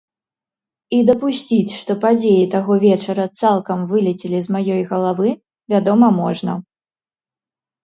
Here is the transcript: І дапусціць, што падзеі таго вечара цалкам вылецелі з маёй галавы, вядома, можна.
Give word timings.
І 0.99 1.01
дапусціць, 1.09 1.73
што 1.81 1.91
падзеі 2.05 2.47
таго 2.55 2.73
вечара 2.85 3.25
цалкам 3.43 3.85
вылецелі 3.93 4.41
з 4.49 4.57
маёй 4.57 4.83
галавы, 4.95 5.29
вядома, 5.77 6.07
можна. 6.21 6.51